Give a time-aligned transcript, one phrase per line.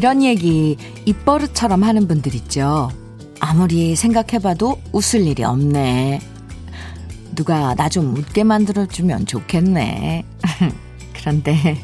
[0.00, 2.90] 이런 얘기 입버릇처럼 하는 분들 있죠.
[3.38, 6.20] 아무리 생각해봐도 웃을 일이 없네.
[7.36, 10.24] 누가 나 좀 웃게 만들어주면 좋겠네.
[11.12, 11.76] 그런데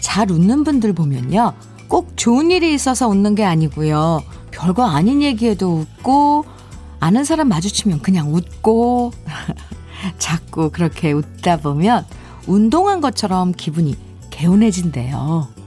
[0.00, 1.54] 잘 웃는 분들 보면요.
[1.88, 4.22] 꼭 좋은 일이 있어서 웃는 게 아니고요.
[4.52, 6.44] 별거 아닌 얘기에도 웃고,
[7.00, 9.10] 아는 사람 마주치면 그냥 웃고,
[10.18, 12.06] 자꾸 그렇게 웃다 보면
[12.46, 13.96] 운동한 것처럼 기분이
[14.30, 15.61] 개운해진대요.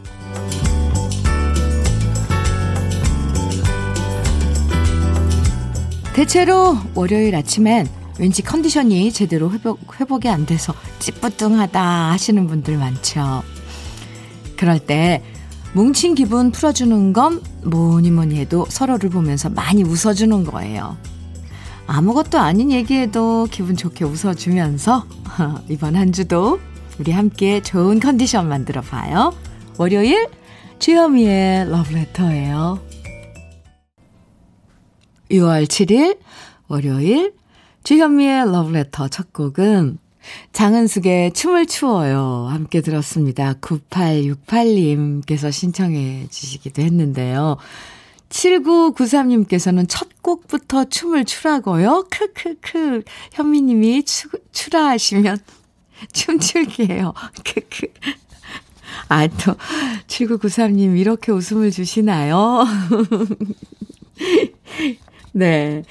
[6.16, 13.44] 대체로 월요일 아침엔 왠지 컨디션이 제대로 회복, 회복이 안 돼서 찌뿌둥하다 하시는 분들 많죠.
[14.56, 15.22] 그럴 때
[15.74, 20.96] 뭉친 기분 풀어주는 건 뭐니 뭐니 해도 서로를 보면서 많이 웃어주는 거예요.
[21.86, 25.06] 아무것도 아닌 얘기에도 기분 좋게 웃어주면서
[25.68, 26.62] 이번 한 주도
[26.98, 29.34] 우리 함께 좋은 컨디션 만들어 봐요.
[29.78, 30.30] 월요일
[30.80, 32.85] 주현미의 러브레터예요.
[35.32, 36.18] 6월 7일
[36.68, 37.34] 월요일
[37.84, 40.00] 주현미의 러브레터 첫 곡은
[40.54, 42.48] 장은숙의 춤을 추어요.
[42.50, 43.54] 함께 들었습니다.
[43.62, 47.58] 9868님께서 신청해 주시기도 했는데요.
[48.30, 52.08] 7993님께서는 첫 곡부터 춤을 추라고요?
[52.10, 53.04] 크크크.
[53.34, 55.38] 현미님이 추, 추라 하시면
[56.12, 57.14] 춤출게요.
[57.44, 57.88] 크크.
[59.10, 59.56] 아, 또,
[60.08, 62.66] 7993님 이렇게 웃음을 주시나요?
[65.36, 65.84] 네.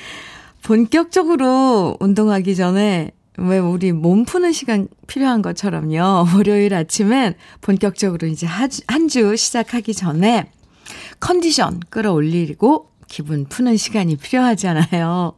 [0.62, 6.24] 본격적으로 운동하기 전에 왜 우리 몸 푸는 시간 필요한 것처럼요.
[6.34, 10.50] 월요일 아침엔 본격적으로 이제 한 주 시작하기 전에
[11.20, 15.34] 컨디션 끌어올리고 기분 푸는 시간이 필요하잖아요.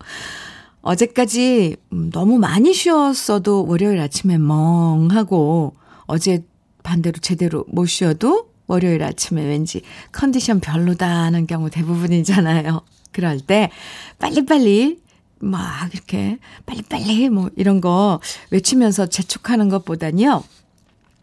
[0.83, 1.77] 어제까지
[2.13, 5.75] 너무 많이 쉬었어도 월요일 아침에 멍하고
[6.07, 6.45] 어제
[6.85, 9.83] 반대로 제대로 못 쉬어도 월요일 아침에 왠지
[10.13, 12.83] 컨디션 별로다 하는 경우 대부분이잖아요.
[13.13, 13.71] 그럴 때
[14.19, 15.01] 빨리빨리
[15.39, 20.43] 막 이렇게 빨리빨리 뭐 이런 거 외치면서 재촉하는 것보다는요.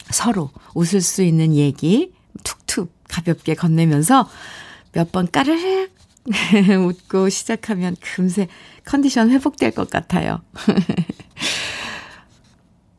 [0.10, 4.30] 서로 웃을 수 있는 얘기 툭툭 가볍게 건네면서
[4.94, 5.92] 몇 번 까르륵
[6.88, 8.48] 웃고 시작하면 금세
[8.86, 10.42] 컨디션 회복될 것 같아요.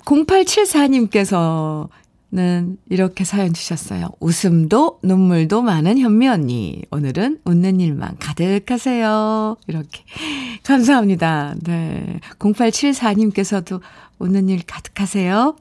[0.04, 1.88] 0874님께서
[2.34, 4.08] 는 이렇게 사연 주셨어요.
[4.18, 6.82] 웃음도 눈물도 많은 현미 언니.
[6.90, 9.56] 오늘은 웃는 일만 가득하세요.
[9.68, 10.02] 이렇게.
[10.66, 11.54] 감사합니다.
[11.62, 12.18] 네.
[12.40, 13.80] 0874님께서도
[14.18, 15.54] 웃는 일 가득하세요.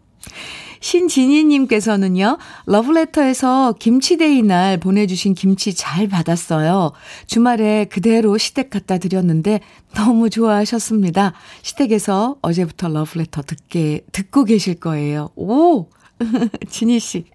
[0.79, 6.91] 신진희님께서는요, 러브레터에서 김치데이 날 보내주신 김치 잘 받았어요.
[7.28, 9.59] 주말에 그대로 시댁 갖다 드렸는데
[9.94, 11.34] 너무 좋아하셨습니다.
[11.61, 15.29] 시댁에서 어제부터 러브레터 듣게, 듣고 계실 거예요.
[15.35, 15.88] 오!
[16.69, 17.25] 진희 씨,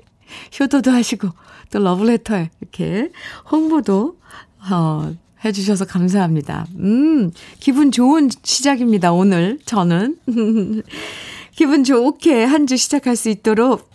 [0.58, 1.28] 효도도 하시고,
[1.70, 3.10] 또 러브레터에 이렇게
[3.50, 4.18] 홍보도,
[4.70, 6.66] 어, 해주셔서 감사합니다.
[6.76, 10.18] 음, 기분 좋은 시작입니다, 오늘, 저는.
[11.54, 13.88] 기분 좋게 한 주 시작할 수 있도록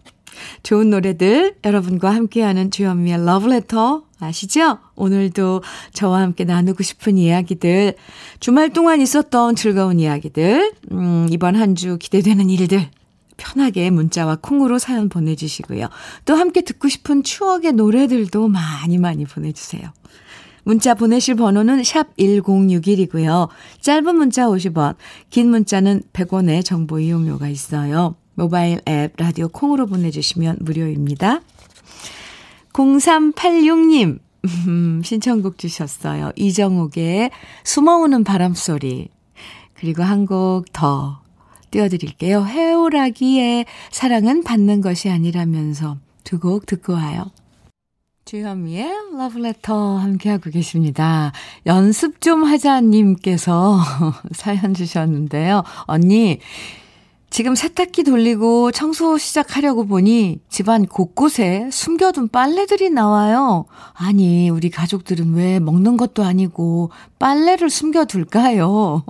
[0.64, 4.80] 좋은 노래들 여러분과 함께하는 주현미의 러브레터 아시죠?
[4.96, 5.62] 오늘도
[5.94, 7.96] 저와 함께 나누고 싶은 이야기들,
[8.40, 12.90] 주말 동안 있었던 즐거운 이야기들, 음, 이번 한 주 기대되는 일들
[13.38, 15.88] 편하게 문자와 콩으로 사연 보내주시고요.
[16.26, 19.92] 또 함께 듣고 싶은 추억의 노래들도 많이 많이 보내주세요.
[20.64, 23.50] 문자 보내실 번호는 샵 1061이고요.
[23.82, 24.96] 짧은 문자 50원,
[25.30, 28.16] 긴 문자는 100원의 정보 이용료가 있어요.
[28.36, 31.42] 모바일 앱 라디오 콩으로 보내주시면 무료입니다.
[32.74, 34.20] 0386님
[34.68, 36.32] 음, 신청곡 주셨어요.
[36.36, 37.32] 이정욱의
[37.64, 39.10] 숨어오는 바람소리
[39.76, 41.23] 그리고 한 곡 더
[41.74, 42.46] 띄워드릴게요.
[42.46, 47.26] 해오라기에 사랑은 받는 것이 아니라면서 두 곡 듣고 와요.
[48.26, 51.32] 주현미의 러브레터 함께하고 계십니다.
[51.66, 53.80] 연습 좀 하자님께서
[54.32, 55.64] 사연 주셨는데요.
[55.86, 56.40] 언니,
[57.30, 63.66] 지금 세탁기 돌리고 청소 시작하려고 보니 집안 곳곳에 숨겨둔 빨래들이 나와요.
[63.94, 69.04] 아니, 우리 가족들은 왜 먹는 것도 아니고 빨래를 숨겨둘까요?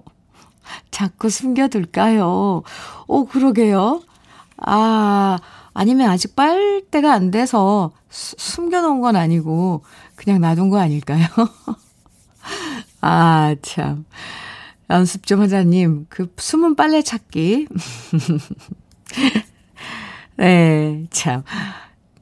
[0.91, 2.63] 자꾸 숨겨둘까요?
[3.07, 4.01] 오, 그러게요.
[4.57, 5.39] 아,
[5.73, 9.83] 아니면 아직 빨대가 안 돼서 수, 숨겨놓은 건 아니고
[10.15, 11.25] 그냥 놔둔 거 아닐까요?
[13.01, 14.05] 아, 참.
[14.89, 17.67] 연습 좀 하자님, 그 숨은 빨래 찾기.
[20.37, 21.43] 네, 참.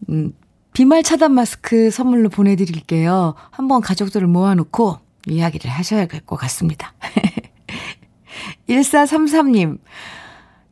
[0.09, 0.33] 음,
[0.73, 3.35] 비말 차단 마스크 선물로 보내드릴게요.
[3.49, 6.93] 한번 가족들을 모아놓고 이야기를 하셔야 될것 같습니다.
[8.69, 9.79] 1433님,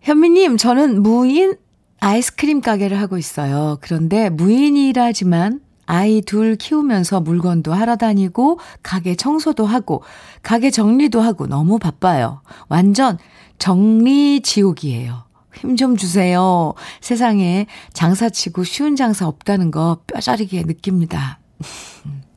[0.02, 1.56] 현미님, 저는 무인
[2.00, 3.78] 아이스크림 가게를 하고 있어요.
[3.82, 10.04] 그런데 무인이라지만 아이 둘 키우면서 물건도 하러 다니고, 가게 청소도 하고,
[10.44, 12.42] 가게 정리도 하고 너무 바빠요.
[12.68, 13.18] 완전
[13.58, 15.24] 정리 지옥이에요.
[15.56, 16.74] 힘 좀 주세요.
[17.02, 21.40] 세상에 장사치고 쉬운 장사 없다는 거 뼈저리게 느낍니다.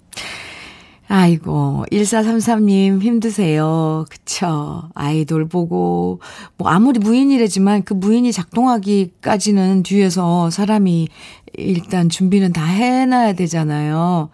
[1.14, 4.06] 아이고, 1433님 힘드세요.
[4.08, 4.88] 그쵸.
[4.94, 6.20] 아이돌 보고,
[6.56, 11.08] 뭐, 아무리 무인이래지만 그 무인이 작동하기까지는 뒤에서 사람이
[11.52, 14.30] 일단 준비는 다 해놔야 되잖아요.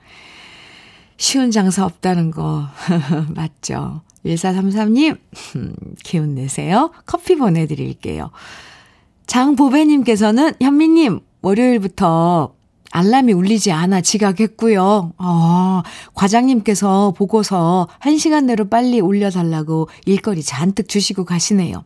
[1.17, 2.69] 쉬운 장사 없다는 거,
[3.35, 4.03] 맞죠.
[4.25, 5.19] 1433님,
[6.05, 6.93] 기운 내세요.
[7.07, 8.31] 커피 보내드릴게요.
[9.27, 12.55] 장보배님께서는 현미님, 월요일부터
[12.90, 15.12] 알람이 울리지 않아 지각했고요.
[15.19, 15.82] 어,
[16.14, 21.85] 과장님께서 보고서 1시간 내로 빨리 올려달라고 일거리 잔뜩 주시고 가시네요.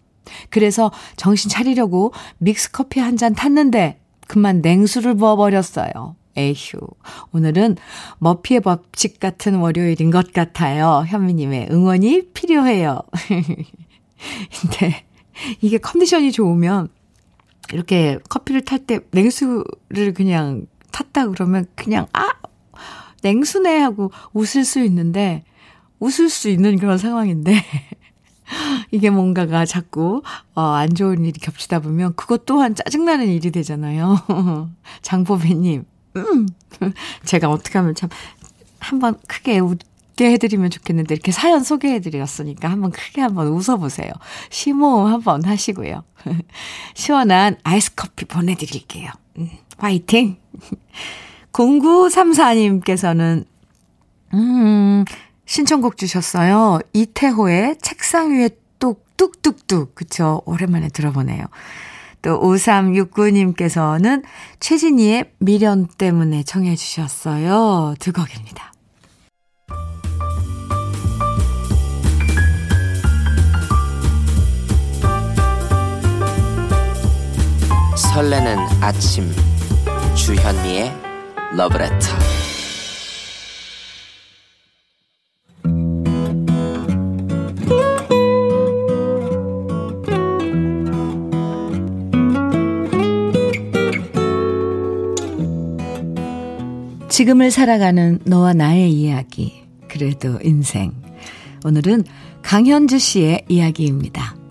[0.51, 6.17] 그래서 정신 차리려고 믹스커피 한 잔 탔는데 그만 냉수를 부어버렸어요.
[6.39, 6.55] 에휴.
[7.33, 7.77] 오늘은
[8.19, 11.05] 머피의 법칙 같은 월요일인 것 같아요.
[11.07, 13.01] 현미님의 응원이 필요해요.
[14.61, 15.05] 근데
[15.61, 16.89] 이게 컨디션이 좋으면
[17.73, 22.31] 이렇게 커피를 탈 때 냉수를 그냥 탔다 그러면 그냥 아
[23.23, 25.45] 냉수네 하고 웃을 수 있는데
[25.99, 27.55] 웃을 수 있는 그런 상황인데
[28.91, 30.23] 이게 뭔가가 자꾸
[30.55, 34.19] 어, 안 좋은 일이 겹치다 보면 그것 또한 짜증나는 일이 되잖아요.
[35.03, 35.85] 장보배님,
[36.17, 36.49] 음,
[37.25, 38.11] 제가 어떻게 하면 참
[38.81, 44.11] 한번 크게 웃게 해드리면 좋겠는데 이렇게 사연 소개해드렸으니까 한번 크게 한번 웃어보세요.
[44.51, 46.03] 시모 한번 하시고요.
[46.95, 49.11] 시원한 아이스 커피 보내드릴게요.
[49.39, 50.42] 음, 화이팅!
[51.53, 53.45] 0934님께서는,
[54.35, 55.05] 음,
[55.45, 56.79] 신청곡 주셨어요.
[56.93, 59.95] 이태호의 책상 위에 뚝, 뚝뚝뚝.
[59.95, 60.41] 그쵸.
[60.47, 61.45] 오랜만에 들어보네요.
[62.23, 64.23] 또 5369님께서는
[64.61, 67.95] 최진희의 미련 때문에 청해 주셨어요.
[67.99, 68.73] 두 곡입니다.
[78.15, 79.31] 설레는 아침
[80.15, 80.93] 주현미의
[81.57, 82.07] 러브레터
[97.09, 100.93] 지금을 살아가는 너와 나의 이야기 그래도 인생
[101.65, 102.05] 오늘은
[102.43, 104.42] 강현주 씨의 이야기입니다.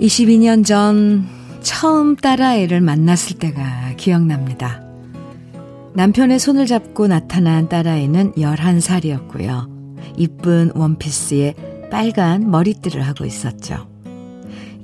[0.00, 1.26] 22년 전
[1.60, 4.82] 처음 딸아이를 만났을 때가 기억납니다.
[5.94, 9.68] 남편의 손을 잡고 나타난 딸아이는 11살이었고요.
[10.16, 11.54] 이쁜 원피스에
[11.90, 13.88] 빨간 머리띠를 하고 있었죠.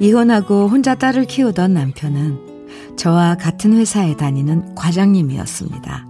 [0.00, 6.06] 이혼하고 혼자 딸을 키우던 남편은 저와 같은 회사에 다니는 과장님이었습니다.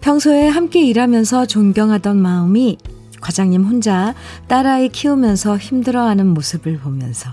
[0.00, 2.78] 평소에 함께 일하면서 존경하던 마음이
[3.24, 4.14] 과장님 혼자
[4.48, 7.30] 딸아이 키우면서 힘들어하는 모습을 보면서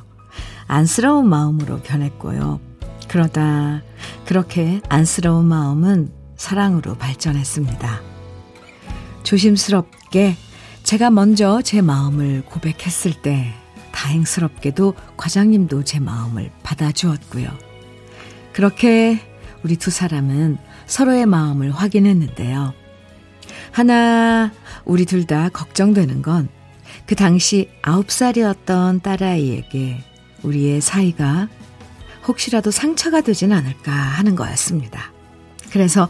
[0.65, 2.61] 안쓰러운 마음으로 변했고요.
[3.09, 3.81] 그러다
[4.25, 7.99] 그렇게 안쓰러운 마음은 사랑으로 발전했습니다.
[9.23, 10.37] 조심스럽게
[10.83, 13.53] 제가 먼저 제 마음을 고백했을 때
[13.91, 17.49] 다행스럽게도 과장님도 제 마음을 받아주었고요.
[18.53, 19.19] 그렇게
[19.61, 22.80] 우리 두 사람은 서로의 마음을 확인했는데요.
[23.71, 24.51] 하나,
[24.85, 26.61] 우리 둘 다 걱정되는 건
[27.05, 30.03] 그 당시 9살이었던 딸아이에게
[30.43, 31.49] 우리의 사이가
[32.27, 35.11] 혹시라도 상처가 되진 않을까 하는 거였습니다.
[35.71, 36.07] 그래서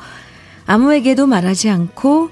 [0.66, 2.30] 아무에게도 말하지 않고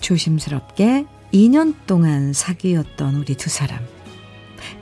[0.00, 3.80] 조심스럽게 2년 동안 사귀었던 우리 두 사람.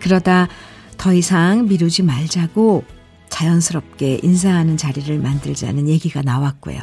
[0.00, 0.48] 그러다
[0.96, 2.84] 더 이상 미루지 말자고
[3.28, 6.80] 자연스럽게 인사하는 자리를 만들자는 얘기가 나왔고요.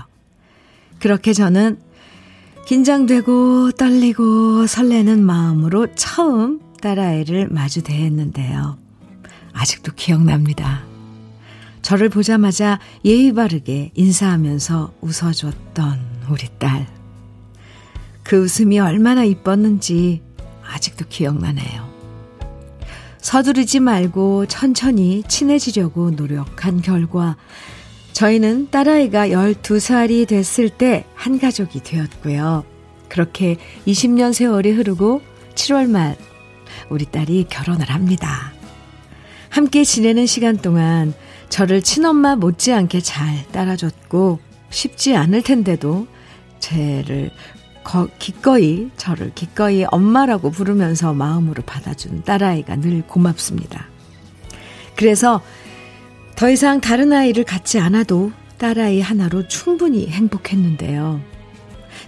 [0.99, 1.79] 그렇게 저는
[2.67, 8.77] 긴장되고 떨리고 설레는 마음으로 처음 딸아이를 마주 대했는데요.
[9.53, 10.83] 아직도 기억납니다.
[11.81, 16.85] 저를 보자마자 예의 바르게 인사하면서 웃어줬던 우리 딸.
[18.21, 20.21] 그 웃음이 얼마나 이뻤는지
[20.69, 21.87] 아직도 기억나네요.
[23.19, 27.37] 서두르지 말고 천천히 친해지려고 노력한 결과
[28.17, 32.63] 저희는 딸아이가 12살이 됐을 때 한 가족이 되었고요.
[33.09, 35.21] 그렇게 20년 세월이 흐르고
[35.53, 36.17] 7월 말
[36.89, 38.53] 우리 딸이 결혼을 합니다.
[39.49, 41.13] 함께 지내는 시간 동안
[41.49, 44.39] 저를 친엄마 못지않게 잘 따라줬고
[44.71, 46.07] 쉽지 않을 텐데도
[46.59, 47.29] 쟤를
[47.83, 53.87] 거, 기꺼이 저를 기꺼이 엄마라고 부르면서 마음으로 받아준 딸아이가 늘 고맙습니다.
[54.95, 55.43] 그래서
[56.37, 61.19] 더 이상 다른 아이를 갖지 않아도 딸아이 하나로 충분히 행복했는데요.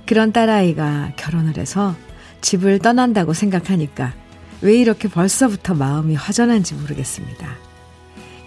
[0.06, 1.96] 그런 딸아이가 결혼을 해서
[2.42, 4.14] 집을 떠난다고 생각하니까
[4.62, 7.56] 왜 이렇게 벌써부터 마음이 허전한지 모르겠습니다.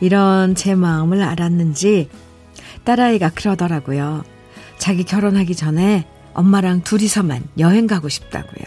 [0.00, 2.08] 이런 제 마음을 알았는지
[2.84, 4.22] 딸아이가 그러더라고요.
[4.78, 8.64] 자기 결혼하기 전에 엄마랑 둘이서만 여행 가고 싶다고요.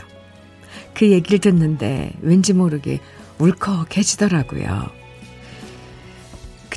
[0.93, 2.99] 그 얘기를 듣는데 왠지 모르게
[3.39, 5.04] 울컥해지더라고요.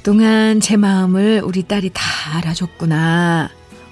[0.08, 2.02] 그동안 제 마음을 우리 딸이 다
[2.38, 3.50] 알아줬구나.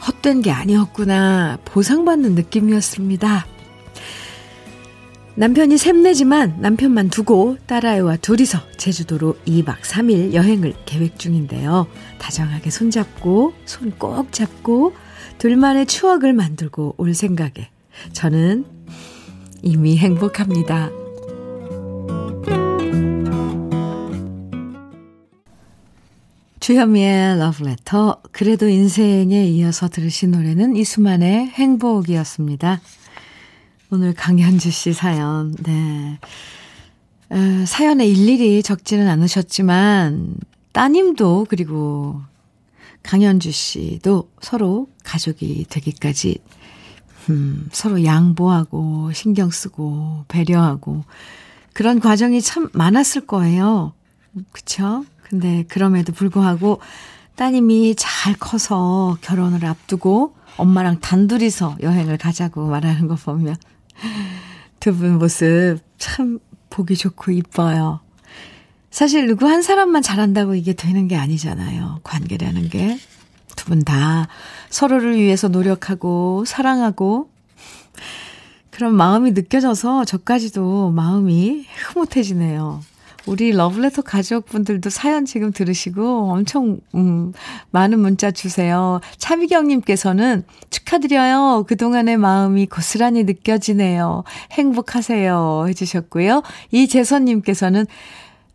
[0.08, 1.58] 헛된 게 아니었구나.
[1.66, 3.46] 보상받는 느낌이었습니다.
[5.34, 11.86] 남편이 샘내지만 남편만 두고 딸아이와 둘이서 제주도로 2박 3일 여행을 계획 중인데요.
[12.18, 14.94] 다정하게 손잡고, 손 꼭 잡고,
[15.36, 17.68] 둘만의 추억을 만들고 올 생각에
[18.14, 18.64] 저는
[19.60, 20.88] 이미 행복합니다.
[26.66, 32.80] 주현미의 러브레터, 그래도 인생에 이어서 들으신 노래는 이수만의 행복이었습니다.
[33.90, 36.18] 오늘 강현주 씨 사연, 네.
[37.30, 40.34] 에, 사연에 일일이 적지는 않으셨지만,
[40.72, 42.20] 따님도, 그리고
[43.04, 46.38] 강현주 씨도 서로 가족이 되기까지,
[47.30, 51.04] 음, 서로 양보하고, 신경 쓰고, 배려하고,
[51.74, 53.92] 그런 과정이 참 많았을 거예요.
[54.50, 55.04] 그쵸?
[55.28, 56.80] 근데 그럼에도 불구하고
[57.34, 63.56] 따님이 잘 커서 결혼을 앞두고 엄마랑 단둘이서 여행을 가자고 말하는 거 보면
[64.80, 66.38] 두 분 모습 참
[66.70, 68.00] 보기 좋고 이뻐요.
[68.90, 72.00] 사실 누구 한 사람만 잘한다고 이게 되는 게 아니잖아요.
[72.04, 72.98] 관계라는 게.
[73.56, 74.28] 두 분 다
[74.70, 77.30] 서로를 위해서 노력하고 사랑하고
[78.70, 82.80] 그런 마음이 느껴져서 저까지도 마음이 흐뭇해지네요.
[83.26, 87.32] 우리 러블레터 가족분들도 사연 지금 들으시고 엄청, 음,
[87.70, 89.00] 많은 문자 주세요.
[89.18, 91.64] 차미경님께서는 축하드려요.
[91.68, 94.22] 그동안의 마음이 고스란히 느껴지네요.
[94.52, 95.66] 행복하세요.
[95.68, 96.42] 해주셨고요.
[96.70, 97.86] 이재선님께서는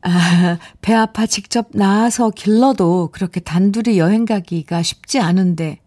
[0.03, 5.79] 아, 배 아파 직접 나와서 길러도 그렇게 단둘이 여행 가기가 쉽지 않은데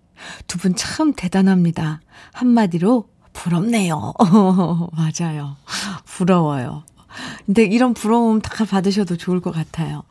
[0.47, 2.01] 두 분 참 대단합니다.
[2.33, 4.13] 한마디로 부럽네요.
[4.93, 5.57] 맞아요.
[6.05, 6.85] 부러워요.
[7.47, 10.03] 근데 이런 부러움 다 받으셔도 좋을 것 같아요.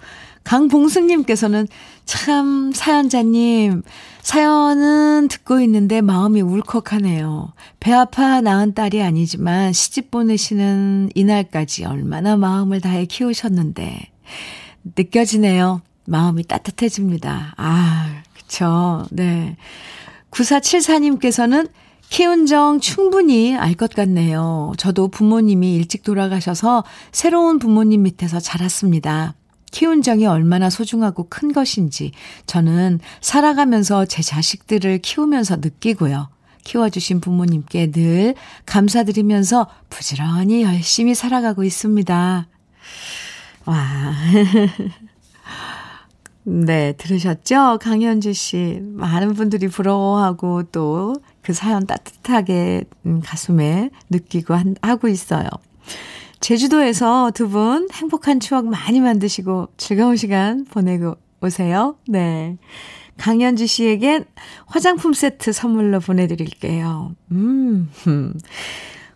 [0.43, 1.67] 강봉승님께서는
[2.05, 3.83] 참 사연자님
[4.21, 7.53] 사연은 듣고 있는데 마음이 울컥하네요.
[7.79, 14.11] 배 아파 낳은 딸이 아니지만 시집 보내시는 이날까지 얼마나 마음을 다해 키우셨는데
[14.97, 15.81] 느껴지네요.
[16.05, 17.53] 마음이 따뜻해집니다.
[17.57, 19.05] 아, 그쵸.
[19.11, 19.55] 네.
[20.31, 21.69] 9474님께서는
[22.13, 24.73] 키운 정 충분히 알 것 같네요.
[24.77, 29.33] 저도 부모님이 일찍 돌아가셔서 새로운 부모님 밑에서 자랐습니다.
[29.71, 32.11] 키운 정이 얼마나 소중하고 큰 것인지
[32.45, 36.29] 저는 살아가면서 제 자식들을 키우면서 느끼고요.
[36.63, 38.35] 키워주신 부모님께 늘
[38.67, 42.47] 감사드리면서 부지런히 열심히 살아가고 있습니다.
[43.65, 44.13] 와.
[46.45, 47.79] 네, 들으셨죠?
[47.81, 48.79] 강현주 씨.
[48.83, 55.47] 많은 분들이 부러워하고 또 그 사연 따뜻하게 음, 가슴에 느끼고 한, 하고 있어요.
[56.39, 61.95] 제주도에서 두 분 행복한 추억 많이 만드시고 즐거운 시간 보내고 오세요.
[62.07, 62.57] 네.
[63.17, 64.25] 강현주 씨에겐
[64.65, 67.15] 화장품 세트 선물로 보내드릴게요.
[67.31, 67.89] 음,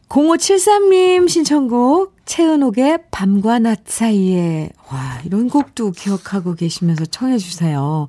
[0.09, 8.07] 0573님 신청곡 채은옥의 밤과 낮 사이에 와 이런 곡도 기억하고 계시면서 청해 주세요.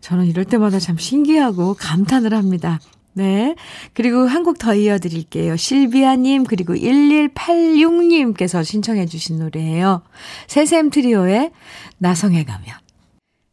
[0.00, 2.80] 저는 이럴 때마다 참 신기하고 감탄을 합니다.
[3.18, 3.56] 네.
[3.94, 5.56] 그리고 한 곡 더 이어드릴게요.
[5.56, 10.02] 실비아님, 그리고 1186님께서 신청해 주신 노래예요.
[10.46, 11.50] 새샘 트리오의
[11.98, 12.66] 나성에 가면.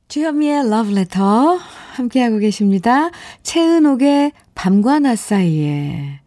[0.07, 1.57] 주현미의 러브레터
[1.95, 3.09] 함께하고 계십니다.
[3.41, 6.19] 채은옥의 밤과 낮 사이에.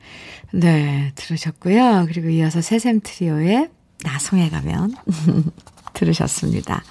[0.52, 2.07] 네, 들으셨고요.
[2.09, 3.68] 그리고 이어서 새샘 트리오의
[4.02, 4.95] 나성에 가면
[5.95, 6.83] 들으셨습니다.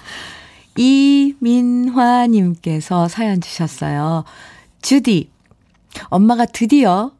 [0.76, 4.24] 이민화님께서 사연 주셨어요.
[4.80, 5.28] 주디,
[6.04, 7.12] 엄마가 드디어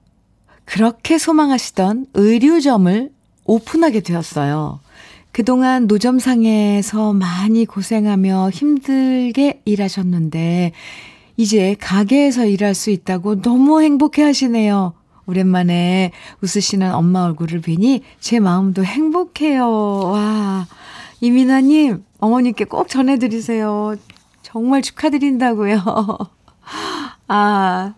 [0.64, 3.10] 그렇게 소망하시던 의류점을
[3.44, 4.80] 오픈하게 되었어요.
[5.32, 10.72] 그동안 노점상에서 많이 고생하며 힘들게 일하셨는데,
[11.36, 14.92] 이제 가게에서 일할 수 있다고 너무 행복해 하시네요.
[15.26, 16.10] 오랜만에
[16.42, 19.68] 웃으시는 엄마 얼굴을 뵈니 제 마음도 행복해요.
[19.68, 20.66] 와.
[21.20, 23.94] 이민아님, 어머니께 꼭 전해드리세요.
[24.42, 25.78] 정말 축하드린다고요.
[27.28, 27.94] 아,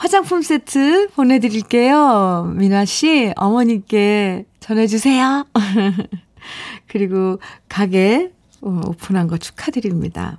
[0.00, 2.54] 화장품 세트 보내드릴게요.
[2.56, 5.44] 민아 씨, 어머니께 전해주세요.
[6.88, 7.38] 그리고
[7.68, 10.38] 가게 어, 오픈한 거 축하드립니다.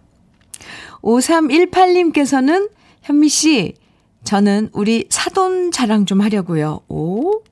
[1.04, 2.72] 5318님께서는
[3.04, 3.76] 현미 씨,
[4.24, 6.80] 저는 우리 사돈 자랑 좀 하려고요.
[6.90, 7.44] 오?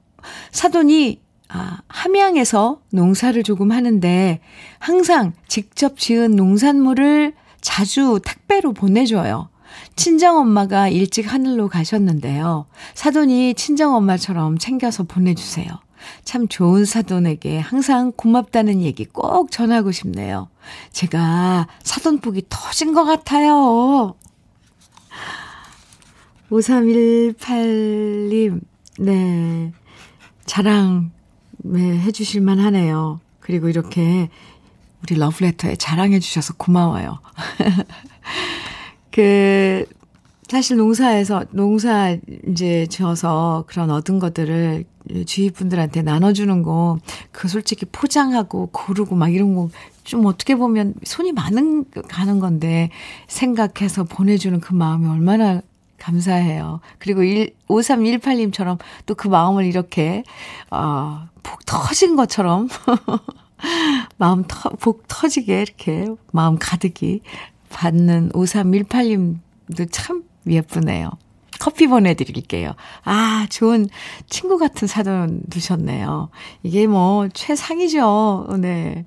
[0.52, 4.40] 사돈이 아, 함양에서 농사를 조금 하는데
[4.80, 9.50] 항상 직접 지은 농산물을 자주 택배로 보내줘요.
[9.96, 12.66] 친정엄마가 일찍 하늘로 가셨는데요.
[12.96, 15.68] 사돈이 친정엄마처럼 챙겨서 보내주세요.
[16.24, 20.50] 참 좋은 사돈에게 항상 고맙다는 얘기 꼭 전하고 싶네요.
[20.92, 24.16] 제가 사돈복이 터진 것 같아요.
[26.50, 28.62] 5318님,
[29.00, 29.72] 네.
[30.46, 31.12] 자랑,
[31.60, 33.20] 네, 해주실만 하네요.
[33.40, 34.30] 그리고 이렇게
[35.04, 37.20] 우리 러브레터에 자랑해 주셔서 고마워요.
[39.12, 39.86] 그,
[40.48, 44.84] 사실 농사에서, 농사 이제 지어서 그런 얻은 것들을
[45.26, 46.98] 주위 분들한테 나눠주는 거,
[47.32, 49.70] 그 솔직히 포장하고 고르고 막 이런 거
[50.10, 52.90] 좀 어떻게 보면 손이 많은, 가는 건데
[53.28, 55.62] 생각해서 보내주는 그 마음이 얼마나
[56.00, 56.80] 감사해요.
[56.98, 60.24] 그리고 1, 5318님처럼 또 그 마음을 이렇게,
[60.72, 62.70] 어, 복 터진 것처럼,
[64.18, 67.22] 마음 터, 복 터지게 이렇게 마음 가득히
[67.70, 71.12] 받는 5318님도 참 예쁘네요.
[71.60, 72.74] 커피 보내드릴게요.
[73.04, 73.90] 아, 좋은
[74.30, 76.30] 친구 같은 사돈 두셨네요.
[76.64, 78.48] 이게 뭐 최상이죠.
[78.60, 79.06] 네.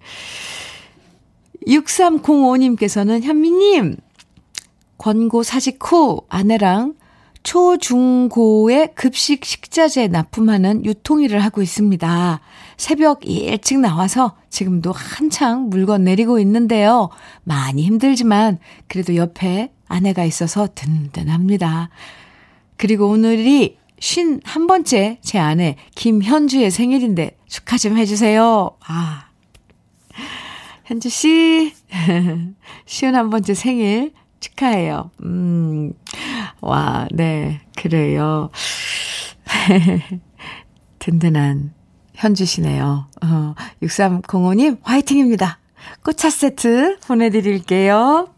[1.66, 3.96] 6305님께서는 현미님,
[4.98, 6.94] 권고 사직 후 아내랑
[7.42, 12.40] 초, 중, 고의 급식 식자재 납품하는 유통일을 하고 있습니다.
[12.76, 17.10] 새벽 일찍 나와서 지금도 한창 물건 내리고 있는데요.
[17.44, 21.90] 많이 힘들지만 그래도 옆에 아내가 있어서 든든합니다.
[22.76, 28.76] 그리고 오늘이 쉰한 번째 제 아내 김현주의 생일인데 축하 좀 해주세요.
[28.86, 29.26] 아.
[30.84, 31.72] 현주 씨,
[32.86, 35.10] 쉬운 한 번째 생일 축하해요.
[35.22, 35.92] 음,
[36.62, 38.50] 와, 네, 그래요.
[40.98, 41.72] 든든한
[42.14, 43.06] 현주시네요.
[43.24, 45.58] 어, 6305님, 화이팅입니다.
[46.04, 48.28] 꽃차 세트 보내드릴게요.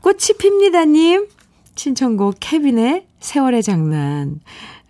[0.00, 1.26] 꽃이 핍니다님,
[1.74, 4.40] 신청곡 케빈의 세월의 장난.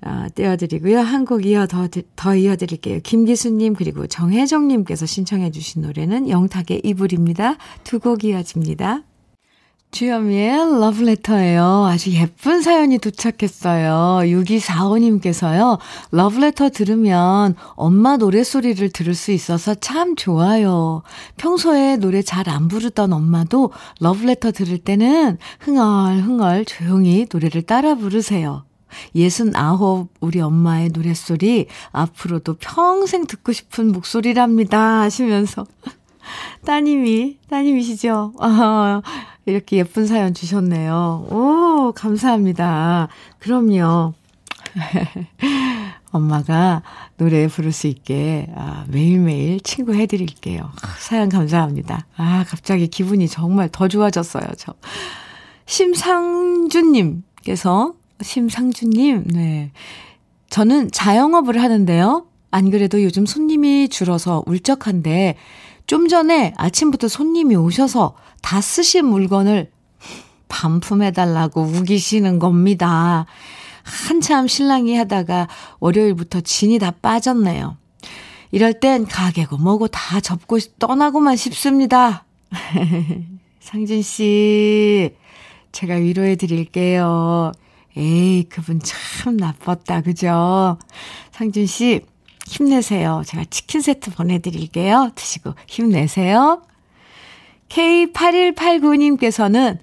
[0.04, 1.00] 어, 띄워드리고요.
[1.00, 3.00] 한 곡 이어 더, 더 이어드릴게요.
[3.02, 7.56] 김기수님, 그리고 정혜정님께서 신청해 주신 노래는 영탁의 이불입니다.
[7.84, 9.02] 두 곡 이어집니다.
[9.96, 11.86] 주현미의 러브레터예요.
[11.86, 14.28] 아주 예쁜 사연이 도착했어요.
[14.28, 15.78] 6245님께서요.
[16.10, 21.02] 러브레터 들으면 엄마 노래소리를 들을 수 있어서 참 좋아요.
[21.38, 28.64] 평소에 노래 잘 안 부르던 엄마도 러브레터 들을 때는 흥얼흥얼 조용히 노래를 따라 부르세요.
[29.14, 35.66] 69 우리 엄마의 노랫소리 앞으로도 평생 듣고 싶은 목소리랍니다 하시면서
[36.64, 38.32] 따님이 따님이시죠?
[38.40, 39.02] 아,
[39.44, 41.26] 이렇게 예쁜 사연 주셨네요.
[41.30, 43.08] 오, 감사합니다.
[43.38, 44.14] 그럼요.
[46.10, 46.82] 엄마가
[47.16, 50.64] 노래 부를 수 있게 아, 매일매일 친구 해드릴게요.
[50.64, 52.06] 아, 사연 감사합니다.
[52.16, 54.74] 아, 갑자기 기분이 정말 더 좋아졌어요, 저.
[55.66, 59.72] 심상준님께서, 심상준님, 네.
[60.48, 62.26] 저는 자영업을 하는데요.
[62.50, 65.36] 안 그래도 요즘 손님이 줄어서 울적한데,
[65.86, 69.70] 좀 전에 아침부터 손님이 오셔서 다 쓰신 물건을
[70.48, 73.26] 반품해달라고 우기시는 겁니다.
[73.82, 77.76] 한참 신랑이 하다가 월요일부터 진이 다 빠졌네요.
[78.50, 82.24] 이럴 땐 가게고 뭐고 다 접고 떠나고만 싶습니다.
[83.60, 85.14] 상진 씨,
[85.72, 87.52] 제가 위로해 드릴게요.
[87.96, 90.78] 에이, 그분 참 나빴다, 그죠?
[91.32, 92.02] 상진 씨,
[92.46, 93.22] 힘내세요.
[93.26, 95.10] 제가 치킨 세트 보내드릴게요.
[95.14, 96.62] 드시고 힘내세요.
[97.68, 99.78] K8189님께서는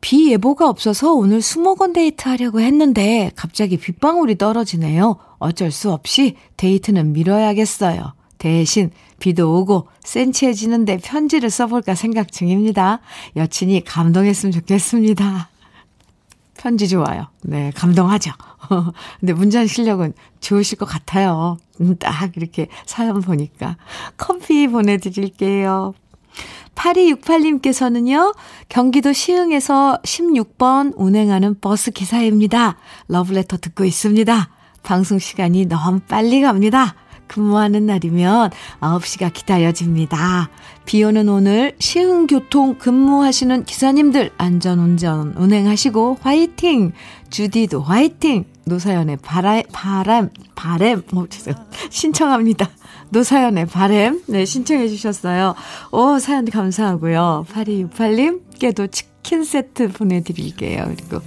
[0.00, 5.16] 비 예보가 없어서 오늘 수목원 데이트 하려고 했는데 갑자기 빗방울이 떨어지네요.
[5.38, 8.14] 어쩔 수 없이 데이트는 미뤄야겠어요.
[8.38, 13.00] 대신 비도 오고 센치해지는데 편지를 써볼까 생각 중입니다.
[13.36, 15.48] 여친이 감동했으면 좋겠습니다.
[16.58, 17.28] 편지 좋아요.
[17.42, 18.32] 네, 감동하죠.
[19.20, 21.58] 근데 문장 실력은 좋으실 것 같아요.
[21.80, 23.76] 음, 딱 이렇게 사연 보니까.
[24.16, 25.94] 커피 보내드릴게요.
[26.74, 28.34] 8268님께서는요,
[28.68, 32.76] 경기도 시흥에서 16번 운행하는 버스 기사입니다.
[33.08, 34.50] 러브레터 듣고 있습니다.
[34.82, 36.94] 방송 시간이 너무 빨리 갑니다.
[37.26, 40.50] 근무하는 날이면 9시가 기다려집니다.
[40.84, 46.92] 비 오는 오늘 시흥교통 근무하시는 기사님들 안전운전 운행하시고 화이팅!
[47.30, 48.44] 주디도 화이팅!
[48.66, 51.54] 노사연의 바라, 바람, 바램, 뭐, 죄송,
[51.90, 52.68] 신청합니다.
[53.10, 55.54] 노사연의 바램, 네, 신청해 주셨어요.
[55.92, 57.46] 오, 사연 감사하고요.
[57.48, 58.90] 8268님께도
[59.26, 60.84] 치킨 세트 보내드릴게요.
[60.86, 61.20] 그리고,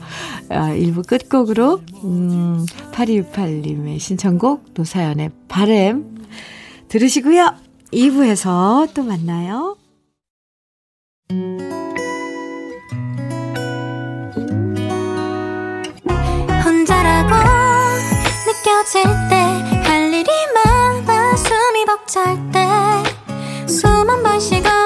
[0.47, 6.23] 아, 1부 끝곡으로, 음, 8268님의 신청곡, 노사연의 바램
[6.87, 7.55] 들으시고요.
[7.91, 9.75] 2부에서 또 만나요.
[16.63, 17.35] 혼자라고
[18.47, 24.78] 느껴질 때 할 일이 많아 숨이 벅찰 때숨 한번 쉬고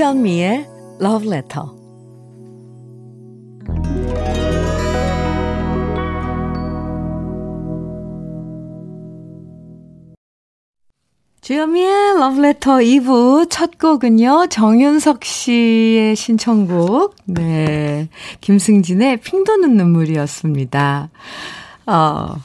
[0.00, 0.66] 주현미의
[1.02, 1.66] Love Letter.
[11.42, 18.08] 주현미의 Love Letter 2부 첫 곡은요, 정윤석 씨의 신청곡, 네.
[18.40, 21.10] 김승진의 핑 도는 눈물이었습니다.
[21.84, 22.36] 어,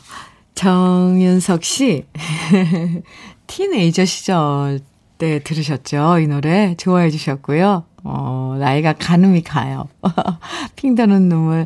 [0.55, 2.03] 정윤석 씨,
[3.47, 4.81] 티네이저 시절
[5.17, 6.19] 때 들으셨죠?
[6.19, 7.83] 이 노래 좋아해 주셨고요.
[8.03, 9.87] 어, 나이가 가늠이 가요.
[10.75, 11.65] 핑 도는 눈물.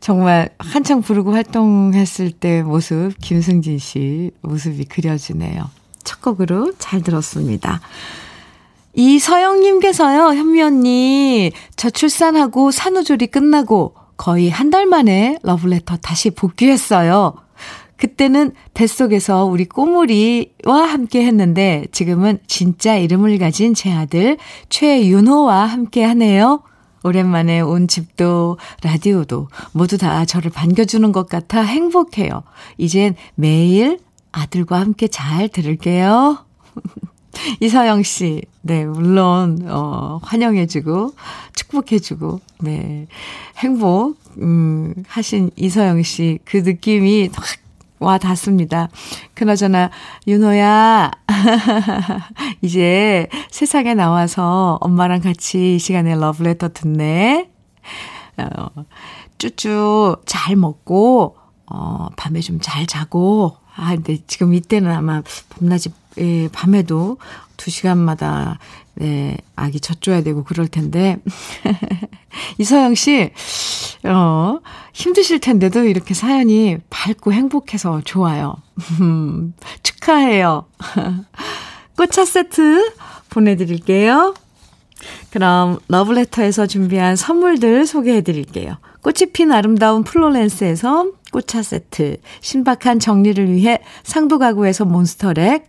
[0.00, 5.70] 정말 한창 부르고 활동했을 때 모습, 김승진 씨 모습이 그려지네요.
[6.04, 7.80] 첫 곡으로 잘 들었습니다.
[8.94, 17.34] 이서영님께서요, 현미 언니, 저 출산하고 산후조리 끝나고 거의 한 달 만에 러브레터 다시 복귀했어요.
[17.96, 24.36] 그때는 뱃속에서 우리 꼬물이와 함께 했는데 지금은 진짜 이름을 가진 제 아들
[24.68, 26.62] 최윤호와 함께 하네요.
[27.02, 32.42] 오랜만에 온 집도 라디오도 모두 다 저를 반겨주는 것 같아 행복해요.
[32.78, 34.00] 이젠 매일
[34.32, 36.38] 아들과 함께 잘 들을게요.
[37.60, 41.14] 이서영 씨, 네, 물론, 어, 환영해주고,
[41.54, 43.06] 축복해주고, 네,
[43.58, 47.44] 행복, 음, 하신 이서영 씨, 그 느낌이 확
[47.98, 48.88] 와 닿습니다.
[49.34, 49.90] 그나저나,
[50.26, 51.10] 윤호야,
[52.62, 57.50] 이제 세상에 나와서 엄마랑 같이 이 시간에 러브레터 듣네.
[58.38, 58.68] 어,
[59.38, 66.48] 쭈쭈 잘 먹고, 어, 밤에 좀 잘 자고, 아, 근데 지금 이때는 아마 밤낮이, 예,
[66.48, 67.18] 밤에도
[67.56, 68.58] 2시간마다,
[68.96, 71.18] 네, 아기 젖줘야 되고 그럴 텐데.
[72.58, 73.30] 이서영 씨,
[74.04, 74.58] 어,
[74.94, 78.56] 힘드실 텐데도 이렇게 사연이 밝고 행복해서 좋아요.
[79.82, 80.66] 축하해요.
[81.96, 82.92] 꽃차 세트
[83.30, 84.34] 보내드릴게요.
[85.30, 88.78] 그럼 러브레터에서 준비한 선물들 소개해 드릴게요.
[89.02, 95.68] 꽃이 핀 아름다운 플로렌스에서 꽃차 세트, 신박한 정리를 위해 상도 가구에서 몬스터렉,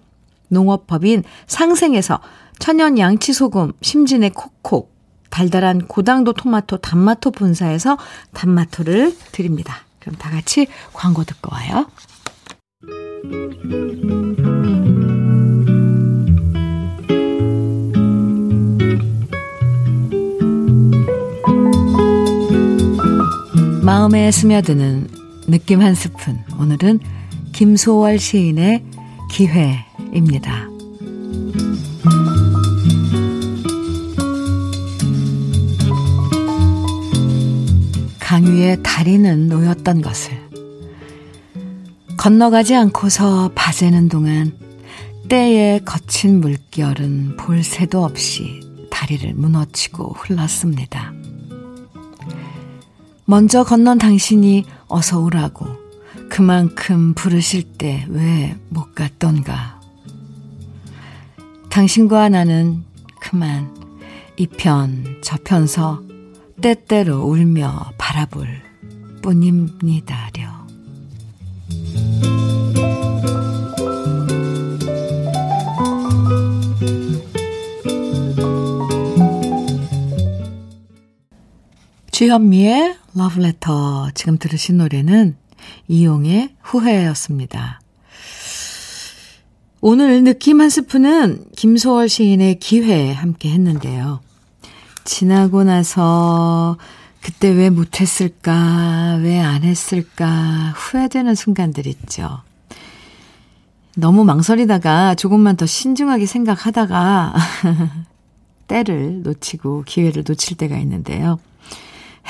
[0.51, 2.19] 농업법인 상생에서
[2.59, 4.93] 천연 양치소금 심진의 콕콕,
[5.31, 7.97] 달달한 고당도 토마토 단마토 본사에서
[8.33, 9.77] 단마토를 드립니다.
[9.99, 11.87] 그럼 다 같이 광고 듣고 와요.
[23.83, 25.07] 마음에 스며드는
[25.47, 26.39] 느낌 한 스푼.
[26.59, 26.99] 오늘은
[27.53, 28.83] 김소월 시인의
[29.29, 30.67] 기회 입니다.
[38.19, 40.31] 강위에 다리는 놓였던 것을
[42.17, 44.53] 건너가지 않고서 바제는 동안
[45.27, 51.13] 때에 거친 물결은 볼 새도 없이 다리를 무너치고 흘렀습니다.
[53.25, 55.65] 먼저 건넌 당신이 어서 오라고
[56.29, 59.80] 그만큼 부르실 때 왜 못 갔던가.
[61.71, 62.83] 당신과 나는
[63.21, 63.73] 그만
[64.37, 66.03] 이 편 저편서
[66.61, 68.47] 때때로 울며 바라볼
[69.21, 70.51] 뿐입니다려.
[82.11, 85.35] 주현미의 러브레터 지금 들으신 노래는
[85.87, 87.80] 이용의 후회였습니다.
[89.83, 94.19] 오늘 느낌 한 스푼은 김소월 시인의 기회 함께 했는데요.
[95.05, 96.77] 지나고 나서
[97.19, 102.41] 그때 왜 못했을까, 왜 안 했을까, 후회되는 순간들 있죠.
[103.97, 107.33] 너무 망설이다가 조금만 더 신중하게 생각하다가
[108.67, 111.39] 때를 놓치고 기회를 놓칠 때가 있는데요.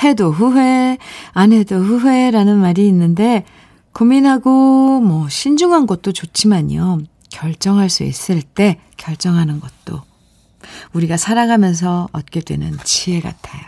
[0.02, 0.96] 해도 후회,
[1.32, 3.44] 안 해도 후회라는 말이 있는데
[3.92, 7.00] 고민하고 뭐 신중한 것도 좋지만요.
[7.32, 10.02] 결정할 수 있을 때 결정하는 것도
[10.92, 13.62] 우리가 살아가면서 얻게 되는 지혜 같아요.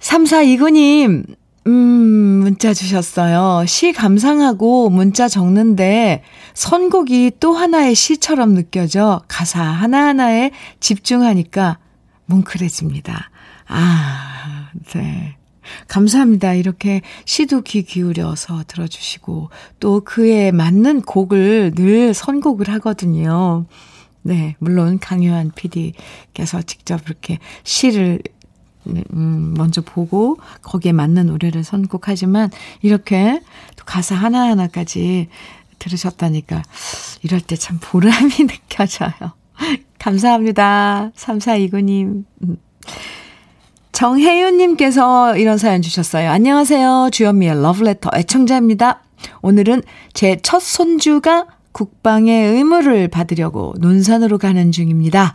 [0.00, 1.36] 3429님,
[1.68, 3.64] 음, 문자 주셨어요.
[3.66, 11.78] 시 감상하고 문자 적는데 선곡이 또 하나의 시처럼 느껴져 가사 하나하나에 집중하니까
[12.26, 13.30] 뭉클해집니다.
[13.68, 15.36] 아, 네.
[15.88, 16.54] 감사합니다.
[16.54, 23.66] 이렇게 시도 귀 기울여서 들어주시고, 또 그에 맞는 곡을 늘 선곡을 하거든요.
[24.22, 28.20] 네, 물론 강요한 PD께서 직접 이렇게 시를
[28.86, 32.50] 음, 먼저 보고 거기에 맞는 노래를 선곡하지만
[32.82, 33.40] 이렇게
[33.76, 35.28] 또 가사 하나하나까지
[35.78, 36.62] 들으셨다니까
[37.22, 39.10] 이럴 때 참 보람이 느껴져요.
[39.98, 41.12] 감사합니다.
[41.16, 42.24] 3429님.
[43.92, 46.30] 정혜윤님께서 이런 사연 주셨어요.
[46.30, 47.10] 안녕하세요.
[47.12, 49.02] 주현미의 러브레터 애청자입니다.
[49.42, 49.82] 오늘은
[50.14, 55.34] 제 첫 손주가 국방의 의무를 받으려고 논산으로 가는 중입니다.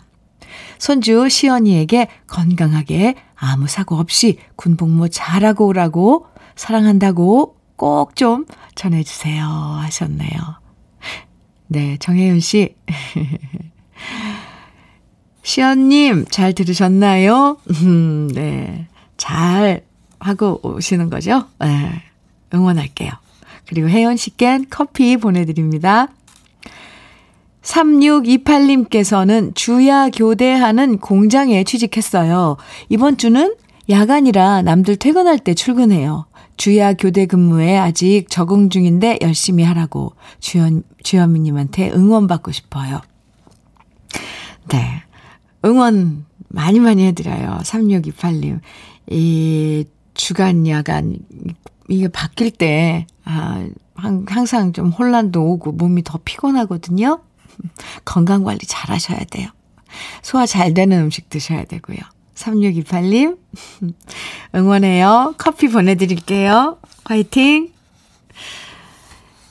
[0.80, 10.32] 손주 시연이에게 건강하게 아무 사고 없이 군복무 잘하고 오라고 사랑한다고 꼭 좀 전해주세요 하셨네요.
[11.68, 12.76] 네, 정혜윤 씨.
[15.48, 17.58] 시연님, 잘 들으셨나요?
[17.82, 18.86] 음, 네.
[19.16, 19.82] 잘
[20.20, 21.46] 하고 오시는 거죠?
[21.62, 22.04] 네.
[22.54, 23.12] 응원할게요.
[23.66, 26.10] 그리고 혜연 씨께 커피 보내드립니다.
[27.62, 32.58] 3628님께서는 주야 교대하는 공장에 취직했어요.
[32.90, 33.56] 이번 주는
[33.90, 36.26] 야간이라 남들 퇴근할 때 출근해요.
[36.58, 43.00] 주야 교대 근무에 아직 적응 중인데 열심히 하라고 주연, 주현미님한테 응원받고 싶어요.
[44.70, 45.07] 네.
[45.66, 47.60] 응원 많이 많이 해드려요.
[47.64, 48.60] 3628님.
[49.10, 51.18] 이 주간, 야간,
[51.88, 53.66] 이게 바뀔 때, 아,
[53.96, 57.22] 항상 좀 혼란도 오고 몸이 더 피곤하거든요.
[58.06, 59.50] 건강 관리 잘 하셔야 돼요.
[60.22, 61.98] 소화 잘 되는 음식 드셔야 되고요.
[62.36, 63.38] 3628님,
[64.56, 65.36] 응원해요.
[65.38, 66.78] 커피 보내드릴게요.
[67.06, 67.72] 화이팅!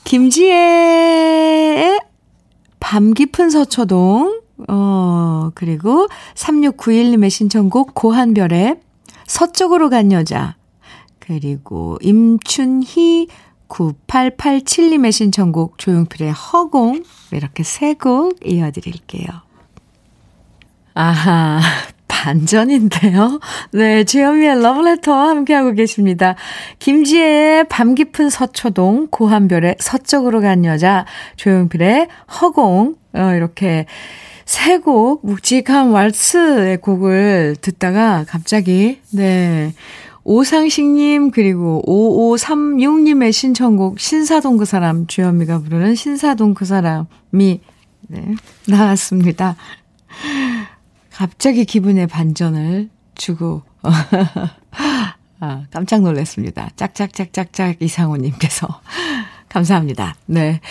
[0.05, 1.99] 김지혜의
[2.79, 8.77] 밤 깊은 서초동, 어, 그리고 3691님의 신청곡 고한별의
[9.25, 10.55] 서쪽으로 간 여자.
[11.19, 13.27] 그리고 임춘희
[13.67, 17.03] 9887님의 신청곡 조용필의 허공.
[17.31, 19.27] 이렇게 세 곡 이어드릴게요.
[20.93, 21.59] 아하,
[22.07, 23.39] 반전인데요.
[23.71, 26.35] 네, 주현미의 러브레터와 함께하고 계십니다.
[26.79, 32.07] 김지혜의 밤 깊은 서초동, 고한별의 서쪽으로 간 여자, 조용필의
[32.41, 33.85] 허공, 어, 이렇게
[34.47, 39.73] 세 곡 묵직한 왈스의 곡을 듣다가 갑자기, 네.
[40.23, 47.59] 오상식님, 그리고 5536님의 신청곡, 신사동 그 사람, 주현미가 부르는 신사동 그 사람이,
[48.07, 48.35] 네,
[48.67, 49.57] 나왔습니다.
[51.11, 53.63] 갑자기 기분의 반전을 주고,
[55.39, 56.69] 아, 깜짝 놀랐습니다.
[56.77, 58.67] 짝짝짝짝짝 이상호님께서.
[59.49, 60.15] 감사합니다.
[60.25, 60.61] 네.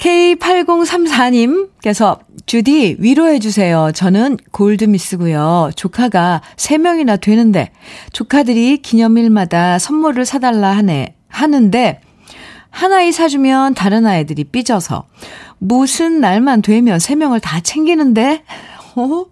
[0.00, 3.92] K8034님께서 주디 위로해 주세요.
[3.94, 5.70] 저는 골드미스고요.
[5.76, 7.70] 조카가 3명이나 되는데
[8.12, 12.00] 조카들이 기념일마다 선물을 사달라 하네, 하는데
[12.70, 15.04] 하나이 사주면 다른 아이들이 삐져서
[15.58, 18.42] 무슨 날만 되면 3명을 다 챙기는데
[18.96, 19.26] 어?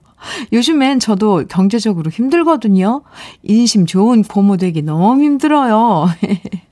[0.53, 3.01] 요즘엔 저도 경제적으로 힘들거든요.
[3.43, 6.11] 인심 좋은 고모 되기 너무 힘들어요.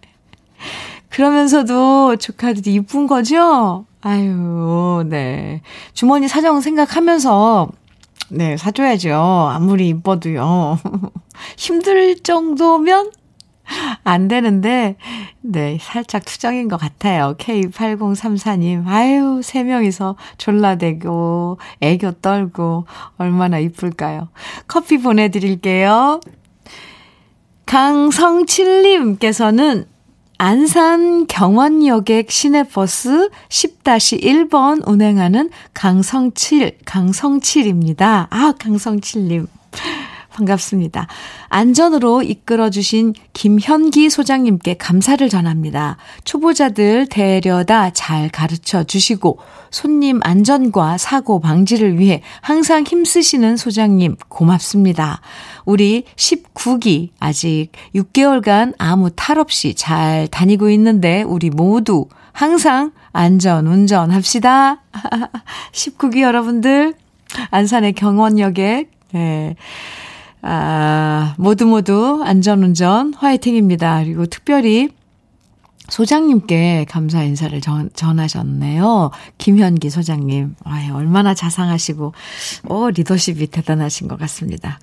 [1.16, 3.86] 그러면서도 조카들이 이쁜 거죠?
[4.02, 5.62] 아유, 네.
[5.94, 7.70] 주머니 사정 생각하면서,
[8.28, 9.48] 네, 사줘야죠.
[9.50, 10.78] 아무리 이뻐도요.
[11.56, 13.12] 힘들 정도면
[14.04, 14.96] 안 되는데,
[15.40, 17.34] 네, 살짝 투정인 것 같아요.
[17.38, 22.84] K8034님, 아유, 세 명이서 졸라대고, 애교 떨고,
[23.16, 24.28] 얼마나 이쁠까요?
[24.68, 26.20] 커피 보내드릴게요.
[27.64, 29.95] 강성칠님께서는
[30.38, 38.28] 안산 경원여객 시내버스 10-1번 운행하는 강성칠, 강성칠입니다.
[38.30, 39.46] 아, 강성칠님.
[40.36, 41.06] 반갑습니다.
[41.48, 45.96] 안전으로 이끌어주신 김현기 소장님께 감사를 전합니다.
[46.24, 49.38] 초보자들 데려다 잘 가르쳐 주시고
[49.70, 55.20] 손님 안전과 사고 방지를 위해 항상 힘쓰시는 소장님 고맙습니다.
[55.64, 64.82] 우리 19기 아직 6개월간 아무 탈 없이 잘 다니고 있는데 우리 모두 항상 안전 운전합시다.
[65.72, 66.94] 19기 여러분들
[67.50, 69.56] 안산의 경원역에 예.
[70.48, 74.04] 아, 모두 모두 안전운전 화이팅입니다.
[74.04, 74.90] 그리고 특별히
[75.88, 79.10] 소장님께 감사 인사를 전, 전하셨네요.
[79.38, 80.54] 김현기 소장님.
[80.64, 82.14] 아, 얼마나 자상하시고,
[82.68, 84.78] 어, 리더십이 대단하신 것 같습니다.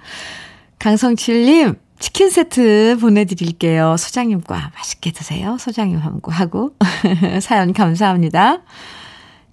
[0.79, 3.95] 강성칠님, 치킨 세트 보내드릴게요.
[3.97, 5.57] 소장님과 맛있게 드세요.
[5.57, 5.97] 소장님
[6.27, 6.75] 하고.
[7.41, 8.63] 사연 감사합니다.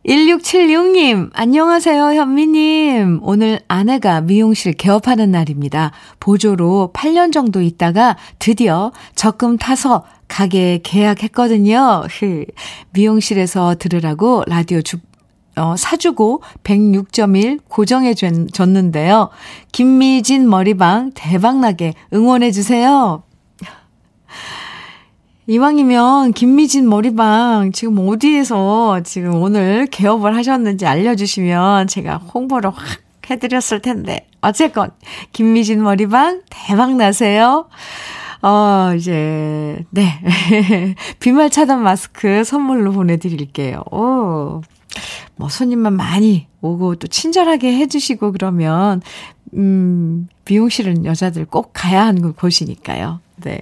[0.07, 3.21] 1676님, 안녕하세요, 현미님.
[3.23, 5.93] 오늘 아내가 미용실 개업하는 날입니다.
[6.21, 12.05] 보조로 8년 정도 있다가 드디어 적금 타서 가게 계약했거든요.
[12.93, 14.97] 미용실에서 들으라고 라디오 주,
[15.57, 19.29] 어, 사주고 106.1 고정해 줬는데요.
[19.73, 23.23] 김미진 머리방 대박나게 응원해주세요.
[25.51, 34.29] 이왕이면 김미진 머리방 지금 어디에서 지금 오늘 개업을 하셨는지 알려주시면 제가 홍보를 확 해드렸을 텐데.
[34.43, 34.93] 어쨌건,
[35.33, 37.69] 김미진 머리방 대박 나세요.
[38.43, 40.21] 어, 이제, 네.
[41.19, 43.83] 비말 차단 마스크 선물로 보내드릴게요.
[43.91, 44.63] 오.
[45.35, 49.03] 뭐, 손님만 많이 오고 또 친절하게 해주시고 그러면,
[49.55, 53.19] 음, 미용실은 여자들 꼭 가야 하는 곳이니까요.
[53.43, 53.61] 네.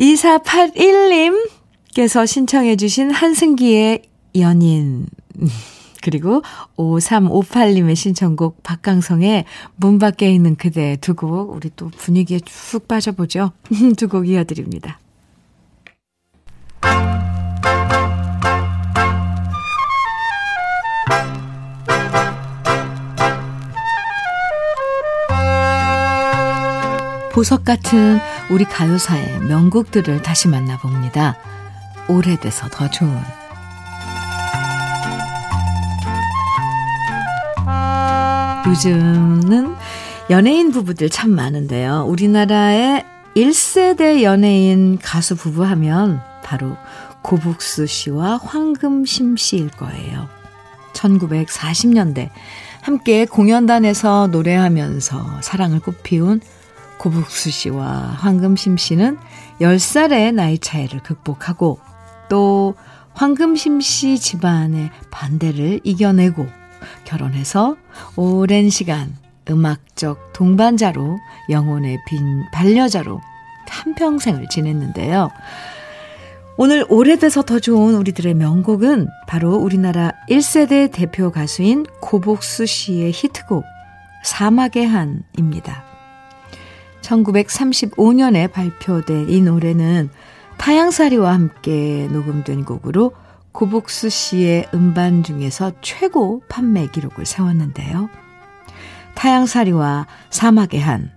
[0.00, 4.02] 2481님께서 신청해 주신 한승기의
[4.36, 5.06] 연인.
[6.02, 6.40] 그리고
[6.76, 9.44] 5358님의 신청곡 박강성의
[9.76, 13.52] 문 밖에 있는 그대 두 곡, 우리 또 분위기에 쭉 빠져보죠.
[13.98, 14.98] 두 곡 이어드립니다.
[27.32, 28.18] 보석 같은
[28.50, 31.36] 우리 가요사의 명곡들을 다시 만나봅니다.
[32.08, 33.16] 오래돼서 더 좋은.
[38.66, 39.76] 요즘은
[40.30, 42.06] 연예인 부부들 참 많은데요.
[42.08, 43.04] 우리나라의
[43.36, 46.76] 1세대 연예인 가수 부부 하면 바로
[47.22, 50.28] 고북수 씨와 황금심 씨일 거예요.
[50.92, 52.30] 1940년대
[52.82, 56.40] 함께 공연단에서 노래하면서 사랑을 꽃피운
[57.00, 59.16] 고북수 씨와 황금심 씨는
[59.60, 61.80] 10살의 나이 차이를 극복하고
[62.28, 62.74] 또
[63.14, 66.46] 황금심 씨 집안의 반대를 이겨내고
[67.04, 67.76] 결혼해서
[68.16, 69.16] 오랜 시간
[69.48, 73.20] 음악적 동반자로 영혼의 빈 반려자로
[73.66, 75.30] 한평생을 지냈는데요.
[76.58, 83.64] 오늘 오래돼서 더 좋은 우리들의 명곡은 바로 우리나라 1세대 대표 가수인 고복수 씨의 히트곡
[84.24, 85.89] 사막의 한입니다.
[87.10, 90.10] 1935년에 발표된 이 노래는
[90.58, 93.12] 타양사리와 함께 녹음된 곡으로
[93.52, 98.08] 고복수 씨의 음반 중에서 최고 판매 기록을 세웠는데요.
[99.14, 101.10] 타양사리와 사막의 한.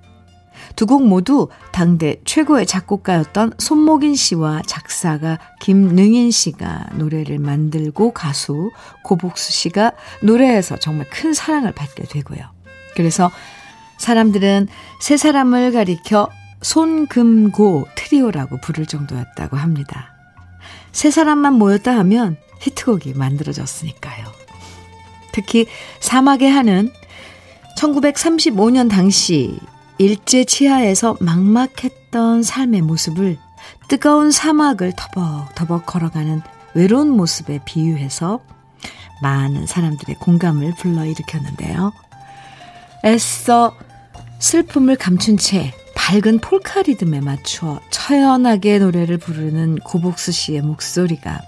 [0.75, 8.71] 두 곡 모두 당대 최고의 작곡가였던 손목인 씨와 작사가 김능인 씨가 노래를 만들고 가수
[9.03, 9.91] 고복수 씨가
[10.23, 12.39] 노래에서 정말 큰 사랑을 받게 되고요.
[12.95, 13.29] 그래서
[14.03, 14.67] 사람들은
[14.99, 16.27] 세 사람을 가리켜
[16.61, 20.13] 손금고 트리오라고 부를 정도였다고 합니다.
[20.91, 24.25] 세 사람만 모였다 하면 히트곡이 만들어졌으니까요.
[25.31, 25.67] 특히
[26.01, 26.91] 사막의 하는
[27.77, 29.57] 1935년 당시
[29.97, 33.37] 일제 치하에서 막막했던 삶의 모습을
[33.87, 36.41] 뜨거운 사막을 터벅터벅 걸어가는
[36.75, 38.41] 외로운 모습에 비유해서
[39.21, 41.93] 많은 사람들의 공감을 불러일으켰는데요.
[43.05, 43.75] 애써
[44.43, 51.39] 슬픔을 감춘 채 밝은 폴카 리듬에 맞추어 처연하게 노래를 부르는 고복수 씨의 목소리가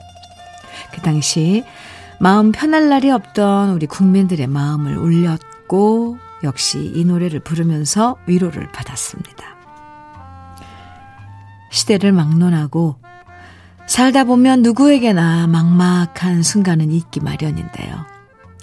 [0.94, 1.66] 그 당시
[2.22, 9.44] 마음 편할 날이 없던 우리 국민들의 마음을 울렸고 역시 이 노래를 부르면서 위로를 받았습니다.
[11.72, 12.96] 시대를 막론하고
[13.88, 18.06] 살다 보면 누구에게나 막막한 순간은 있기 마련인데요.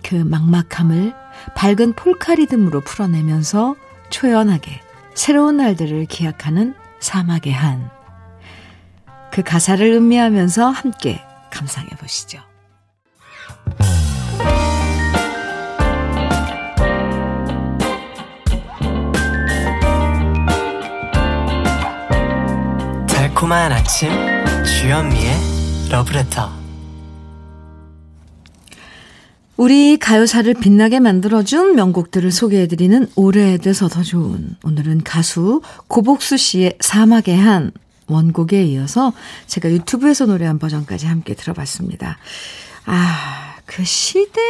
[0.03, 1.13] 그 막막함을
[1.55, 3.77] 밝은 폴카 리듬으로 풀어내면서
[4.13, 4.81] 초연하게
[5.15, 7.91] 새로운 날들을 기약하는 사막의 한.
[9.33, 12.39] 그 가사를 음미하면서 함께 감상해 보시죠.
[23.09, 24.11] 달콤한 아침
[24.65, 26.62] 주현미의 러브레터
[29.63, 37.71] 우리 가요사를 빛나게 만들어준 명곡들을 소개해드리는 오래돼서 더 좋은 오늘은 가수 고복수 씨의 사막의 한
[38.09, 39.13] 원곡에 이어서
[39.47, 42.19] 제가 유튜브에서 노래한 버전까지 함께 들어봤습니다.
[42.87, 44.43] 아, 그 시대에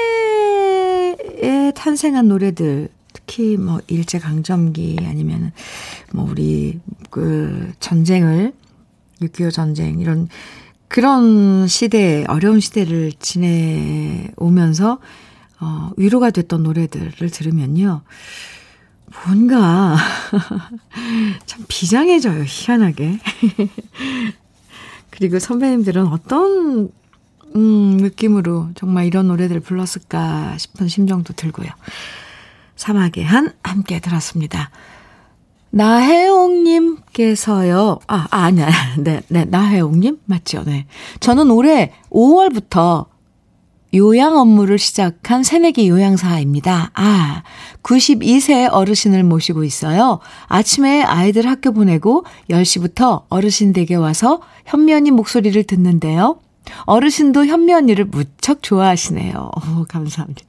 [1.75, 5.53] 탄생한 노래들 특히 뭐 일제 강점기 아니면
[6.15, 8.55] 뭐 우리 그 전쟁을
[9.21, 10.31] 6.25 전쟁 이런
[10.93, 14.99] 그런 시대 어려운 시대를 지내오면서
[15.59, 18.03] 어 위로가 됐던 노래들을 들으면요.
[19.25, 19.97] 뭔가
[21.47, 22.45] 참 비장해져요.
[22.47, 23.19] 희한하게.
[25.09, 26.91] 그리고 선배님들은 어떤
[27.57, 31.71] 음, 느낌으로 정말 이런 노래들 불렀을까 싶은 심정도 들고요.
[32.77, 34.71] 사막의 한 함께 들었습니다.
[35.73, 38.69] 나혜옥님께서요, 아, 아, 아니야.
[38.99, 40.19] 네, 네, 나혜옥님?
[40.27, 40.63] 맞죠?
[40.65, 40.87] 네.
[41.21, 43.07] 저는 올해 5월부터
[43.95, 46.93] 요양 업무를 시작한 새내기 요양사입니다.
[46.95, 47.43] 아,
[47.83, 50.21] 92세 어르신을 모시고 있어요.
[50.47, 56.39] 아침에 아이들 학교 보내고 10시부터 어르신 댁에 와서 현면이 목소리를 듣는데요.
[56.85, 59.51] 어르신도 현면이를 무척 좋아하시네요.
[59.79, 60.43] 오, 감사합니다.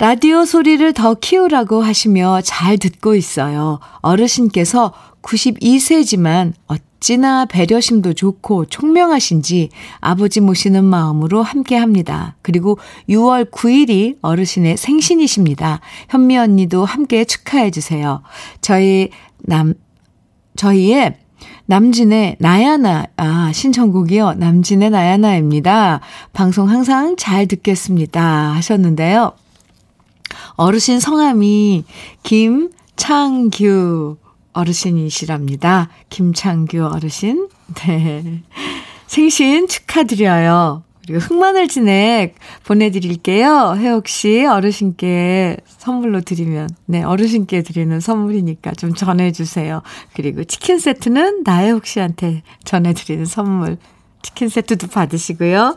[0.00, 3.80] 라디오 소리를 더 키우라고 하시며 잘 듣고 있어요.
[4.00, 4.92] 어르신께서
[5.22, 12.36] 92세지만 어찌나 배려심도 좋고 총명하신지 아버지 모시는 마음으로 함께 합니다.
[12.42, 12.78] 그리고
[13.08, 15.80] 6월 9일이 어르신의 생신이십니다.
[16.10, 18.22] 현미 언니도 함께 축하해 주세요.
[18.60, 19.74] 저희 남,
[20.54, 21.16] 저희의
[21.66, 24.34] 남진의 나야나, 아, 신청곡이요.
[24.34, 26.00] 남진의 나야나입니다.
[26.32, 28.22] 방송 항상 잘 듣겠습니다.
[28.54, 29.32] 하셨는데요.
[30.54, 31.84] 어르신 성함이
[32.22, 34.16] 김창규
[34.52, 35.88] 어르신이시랍니다.
[36.10, 37.48] 김창규 어르신.
[37.74, 38.42] 네.
[39.06, 40.82] 생신 축하드려요.
[41.06, 42.34] 그리고 흑마늘 진액
[42.64, 43.76] 보내드릴게요.
[43.78, 49.80] 혜옥 씨 어르신께 선물로 드리면, 네, 어르신께 드리는 선물이니까 좀 전해주세요.
[50.12, 53.78] 그리고 치킨 세트는 나혜옥 씨한테 전해드리는 선물.
[54.20, 55.76] 치킨 세트도 받으시고요.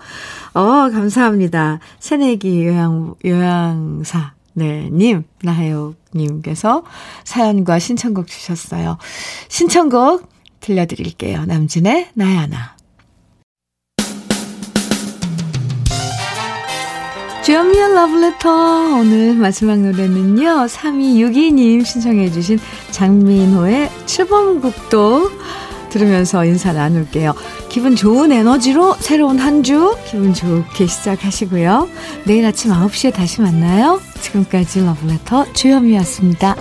[0.54, 1.80] 어, 감사합니다.
[2.00, 4.34] 새내기 요양, 요양사.
[4.54, 6.84] 네, 님, 나혜옥 님께서
[7.24, 8.98] 사연과 신청곡 주셨어요.
[9.48, 10.30] 신청곡
[10.60, 11.46] 들려드릴게요.
[11.46, 12.76] 남진의 나야나.
[17.44, 20.68] 주연미의 러브레터 오늘 마지막 노래는요.
[20.68, 22.60] 3262님 신청해 주신
[22.92, 25.32] 장민호의 7번국도
[25.92, 27.34] 들으면서 인사 나눌게요.
[27.70, 31.88] 기분 좋은 에너지로 새로운 한 주 기분 좋게 시작하시고요.
[32.26, 34.02] 내일 아침 9시에 다시 만나요.
[34.22, 36.56] 지금까지 러브레터 주현미였습니다.